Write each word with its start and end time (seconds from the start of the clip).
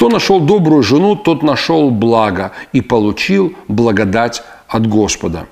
Кто 0.00 0.08
нашел 0.08 0.40
добрую 0.40 0.82
жену, 0.82 1.14
тот 1.14 1.42
нашел 1.42 1.90
благо 1.90 2.52
и 2.72 2.80
получил 2.80 3.52
благодать 3.68 4.42
от 4.66 4.86
Господа. 4.86 5.44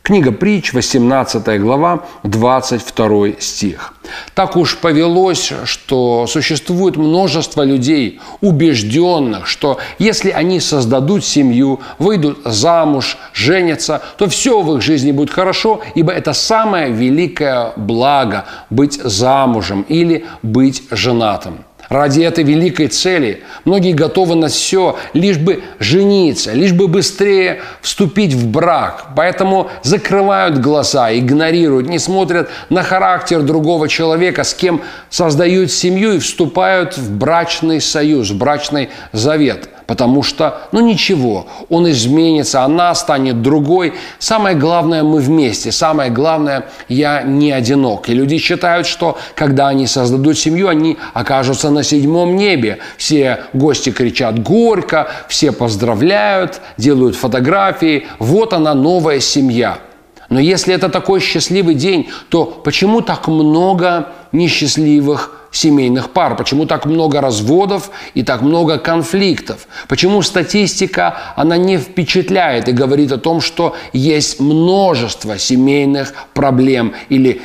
Книга 0.00 0.32
притч, 0.32 0.72
18 0.72 1.60
глава, 1.60 2.06
22 2.22 3.32
стих. 3.40 3.92
Так 4.34 4.56
уж 4.56 4.78
повелось, 4.78 5.52
что 5.64 6.26
существует 6.26 6.96
множество 6.96 7.62
людей, 7.62 8.20
убежденных, 8.40 9.46
что 9.46 9.76
если 9.98 10.30
они 10.30 10.60
создадут 10.60 11.22
семью, 11.22 11.80
выйдут 11.98 12.38
замуж, 12.46 13.18
женятся, 13.34 14.00
то 14.16 14.30
все 14.30 14.62
в 14.62 14.76
их 14.76 14.80
жизни 14.80 15.12
будет 15.12 15.28
хорошо, 15.28 15.82
ибо 15.94 16.10
это 16.10 16.32
самое 16.32 16.90
великое 16.90 17.74
благо– 17.76 18.46
быть 18.70 18.94
замужем 18.94 19.82
или 19.82 20.24
быть 20.42 20.84
женатым. 20.90 21.64
Ради 21.90 22.20
этой 22.22 22.44
великой 22.44 22.86
цели 22.86 23.42
многие 23.64 23.92
готовы 23.92 24.36
на 24.36 24.46
все, 24.46 24.96
лишь 25.12 25.38
бы 25.38 25.64
жениться, 25.80 26.52
лишь 26.52 26.72
бы 26.72 26.86
быстрее 26.86 27.62
вступить 27.80 28.32
в 28.32 28.46
брак. 28.46 29.08
Поэтому 29.16 29.68
закрывают 29.82 30.58
глаза, 30.58 31.12
игнорируют, 31.12 31.88
не 31.88 31.98
смотрят 31.98 32.48
на 32.68 32.84
характер 32.84 33.42
другого 33.42 33.88
человека, 33.88 34.44
с 34.44 34.54
кем 34.54 34.82
создают 35.10 35.72
семью 35.72 36.12
и 36.12 36.18
вступают 36.20 36.96
в 36.96 37.10
брачный 37.10 37.80
союз, 37.80 38.30
в 38.30 38.38
брачный 38.38 38.90
завет– 39.12 39.68
потому 39.90 40.22
что, 40.22 40.68
ну 40.70 40.78
ничего, 40.78 41.48
он 41.68 41.90
изменится, 41.90 42.62
она 42.62 42.94
станет 42.94 43.42
другой. 43.42 43.94
Самое 44.20 44.54
главное, 44.54 45.02
мы 45.02 45.18
вместе, 45.18 45.72
самое 45.72 46.12
главное, 46.12 46.66
я 46.88 47.22
не 47.22 47.50
одинок. 47.50 48.08
И 48.08 48.14
люди 48.14 48.38
считают, 48.38 48.86
что 48.86 49.18
когда 49.34 49.66
они 49.66 49.88
создадут 49.88 50.38
семью, 50.38 50.68
они 50.68 50.96
окажутся 51.12 51.70
на 51.70 51.82
седьмом 51.82 52.36
небе. 52.36 52.78
Все 52.98 53.40
гости 53.52 53.90
кричат 53.90 54.40
горько, 54.40 55.08
все 55.26 55.50
поздравляют, 55.50 56.60
делают 56.76 57.16
фотографии. 57.16 58.06
Вот 58.20 58.52
она, 58.52 58.74
новая 58.74 59.18
семья. 59.18 59.78
Но 60.28 60.38
если 60.38 60.72
это 60.72 60.88
такой 60.88 61.18
счастливый 61.18 61.74
день, 61.74 62.10
то 62.28 62.44
почему 62.44 63.00
так 63.00 63.26
много 63.26 64.10
несчастливых 64.30 65.39
семейных 65.50 66.10
пар? 66.10 66.36
Почему 66.36 66.66
так 66.66 66.86
много 66.86 67.20
разводов 67.20 67.90
и 68.14 68.22
так 68.22 68.42
много 68.42 68.78
конфликтов? 68.78 69.66
Почему 69.88 70.22
статистика, 70.22 71.18
она 71.36 71.56
не 71.56 71.78
впечатляет 71.78 72.68
и 72.68 72.72
говорит 72.72 73.12
о 73.12 73.18
том, 73.18 73.40
что 73.40 73.76
есть 73.92 74.40
множество 74.40 75.38
семейных 75.38 76.14
проблем 76.34 76.94
или, 77.08 77.42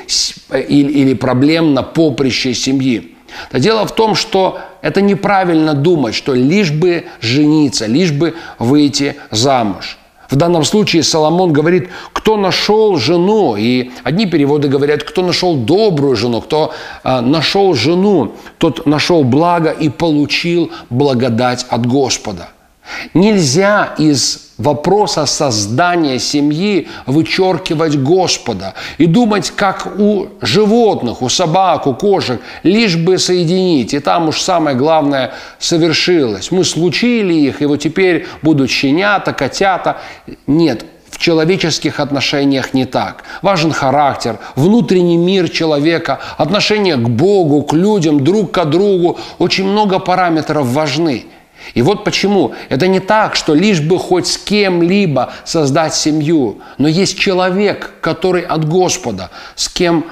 или, 0.51 0.91
или 0.91 1.13
проблем 1.13 1.73
на 1.73 1.83
поприще 1.83 2.53
семьи? 2.53 3.15
Да 3.51 3.59
дело 3.59 3.85
в 3.85 3.93
том, 3.93 4.15
что 4.15 4.59
это 4.81 5.01
неправильно 5.01 5.73
думать, 5.73 6.15
что 6.15 6.33
лишь 6.33 6.71
бы 6.71 7.05
жениться, 7.19 7.85
лишь 7.85 8.11
бы 8.11 8.35
выйти 8.59 9.15
замуж– 9.31 9.97
в 10.29 10.35
данном 10.35 10.63
случае 10.63 11.03
Соломон 11.03 11.53
говорит, 11.53 11.89
кто 12.13 12.37
нашел 12.37 12.97
жену, 12.97 13.55
и 13.55 13.91
одни 14.03 14.25
переводы 14.25 14.67
говорят, 14.67 15.03
кто 15.03 15.21
нашел 15.21 15.55
добрую 15.55 16.15
жену, 16.15 16.41
кто 16.41 16.73
э, 17.03 17.21
нашел 17.21 17.73
жену, 17.73 18.33
тот 18.57 18.85
нашел 18.85 19.23
благо 19.23 19.69
и 19.69 19.89
получил 19.89 20.71
благодать 20.89 21.65
от 21.69 21.85
Господа. 21.85 22.49
Нельзя 23.13 23.93
из 23.97 24.44
вопроса 24.57 25.25
создания 25.25 26.19
семьи 26.19 26.87
вычеркивать 27.05 27.97
Господа 28.01 28.73
и 28.97 29.05
думать, 29.05 29.51
как 29.51 29.87
у 29.97 30.27
животных, 30.41 31.21
у 31.21 31.29
собак, 31.29 31.87
у 31.87 31.93
кошек, 31.93 32.41
лишь 32.63 32.95
бы 32.95 33.17
соединить. 33.17 33.93
И 33.93 33.99
там 33.99 34.29
уж 34.29 34.39
самое 34.41 34.75
главное 34.75 35.33
совершилось. 35.59 36.51
Мы 36.51 36.63
случили 36.63 37.33
их, 37.33 37.61
и 37.61 37.65
вот 37.65 37.77
теперь 37.77 38.27
будут 38.41 38.69
щенята, 38.69 39.33
котята. 39.33 39.97
Нет, 40.47 40.85
в 41.09 41.17
человеческих 41.17 41.99
отношениях 41.99 42.73
не 42.73 42.85
так. 42.85 43.23
Важен 43.41 43.71
характер, 43.71 44.37
внутренний 44.55 45.17
мир 45.17 45.49
человека, 45.49 46.19
отношение 46.37 46.97
к 46.97 47.07
Богу, 47.07 47.63
к 47.63 47.73
людям, 47.73 48.23
друг 48.23 48.51
к 48.51 48.65
другу. 48.65 49.17
Очень 49.37 49.65
много 49.65 49.99
параметров 49.99 50.67
важны. 50.67 51.25
И 51.73 51.81
вот 51.81 52.03
почему. 52.03 52.53
Это 52.69 52.87
не 52.87 52.99
так, 52.99 53.35
что 53.35 53.53
лишь 53.53 53.81
бы 53.81 53.97
хоть 53.97 54.27
с 54.27 54.37
кем-либо 54.37 55.33
создать 55.43 55.95
семью, 55.95 56.59
но 56.77 56.87
есть 56.87 57.17
человек, 57.17 57.93
который 58.01 58.43
от 58.43 58.67
Господа, 58.67 59.31
с 59.55 59.67
кем 59.67 60.05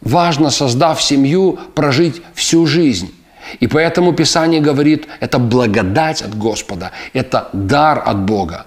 важно, 0.00 0.50
создав 0.50 1.02
семью, 1.02 1.58
прожить 1.74 2.22
всю 2.34 2.66
жизнь. 2.66 3.12
И 3.60 3.66
поэтому 3.66 4.12
Писание 4.12 4.60
говорит, 4.60 5.08
это 5.20 5.38
благодать 5.38 6.22
от 6.22 6.36
Господа, 6.36 6.92
это 7.12 7.48
дар 7.52 8.02
от 8.04 8.24
Бога. 8.24 8.66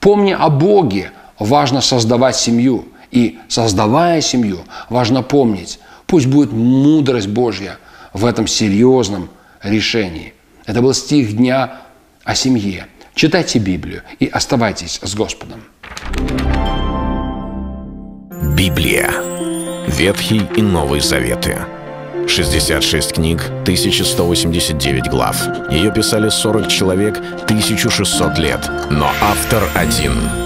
Помни 0.00 0.36
о 0.38 0.50
Боге, 0.50 1.12
важно 1.38 1.80
создавать 1.80 2.36
семью. 2.36 2.86
И 3.12 3.38
создавая 3.48 4.20
семью, 4.20 4.60
важно 4.90 5.22
помнить, 5.22 5.78
пусть 6.06 6.26
будет 6.26 6.52
мудрость 6.52 7.28
Божья 7.28 7.78
в 8.12 8.26
этом 8.26 8.46
серьезном 8.46 9.30
решении. 9.62 10.34
Это 10.66 10.82
был 10.82 10.92
стих 10.94 11.36
дня 11.36 11.82
о 12.24 12.34
семье. 12.34 12.86
Читайте 13.14 13.58
Библию 13.58 14.02
и 14.18 14.26
оставайтесь 14.26 15.00
с 15.02 15.14
Господом. 15.14 15.62
Библия. 18.56 19.10
Ветхий 19.86 20.42
и 20.56 20.62
Новый 20.62 21.00
Заветы. 21.00 21.58
66 22.28 23.12
книг, 23.12 23.44
1189 23.62 25.08
глав. 25.08 25.40
Ее 25.70 25.92
писали 25.92 26.28
40 26.28 26.68
человек, 26.68 27.18
1600 27.44 28.38
лет. 28.38 28.68
Но 28.90 29.08
автор 29.22 29.62
один— 29.76 30.12